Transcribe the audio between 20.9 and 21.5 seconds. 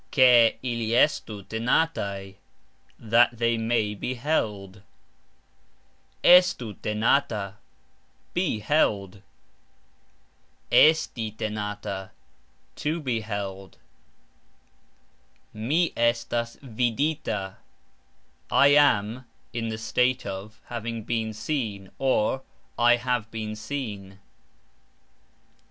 been